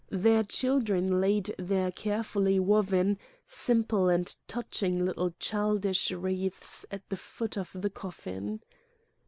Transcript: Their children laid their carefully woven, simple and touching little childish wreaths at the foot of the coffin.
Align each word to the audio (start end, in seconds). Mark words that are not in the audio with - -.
Their 0.09 0.41
children 0.43 1.21
laid 1.21 1.53
their 1.59 1.91
carefully 1.91 2.59
woven, 2.59 3.19
simple 3.45 4.09
and 4.09 4.35
touching 4.47 5.05
little 5.05 5.29
childish 5.37 6.09
wreaths 6.09 6.87
at 6.89 7.07
the 7.09 7.17
foot 7.17 7.55
of 7.55 7.69
the 7.75 7.91
coffin. 7.91 8.61